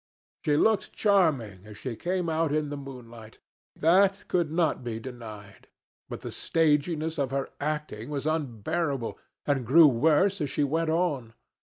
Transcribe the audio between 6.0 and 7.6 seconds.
But the staginess of her